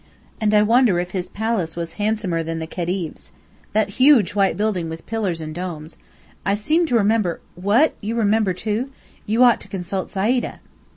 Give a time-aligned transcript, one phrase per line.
[0.41, 3.31] And I wonder if his palace was handsomer than the Khedive's?
[3.73, 5.95] That huge white building with the pillars and domes.
[6.43, 7.39] I seem to remember"
[7.69, 8.89] "What, you remember, too?
[9.27, 10.59] You ought to consult Sayda!"